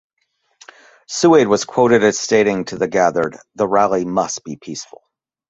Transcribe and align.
Suwaid 1.07 1.45
was 1.45 1.63
quoted 1.63 2.03
as 2.03 2.17
stating 2.17 2.65
to 2.65 2.75
the 2.75 2.87
gathered 2.87 3.37
The 3.53 3.67
rally 3.67 4.03
must 4.03 4.43
be 4.43 4.55
peaceful. 4.55 5.03